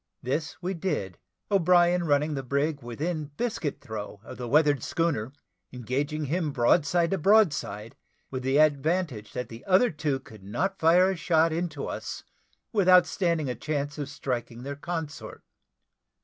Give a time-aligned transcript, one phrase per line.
[0.23, 1.19] This we did;
[1.51, 5.31] O'Brien running the brig within biscuit throw of the weather schooner,
[5.71, 7.95] engaging him broadside to broadside,
[8.31, 12.23] with the advantage that the other two could not fire a shot into us
[12.73, 15.43] without standing a chance of striking their consort.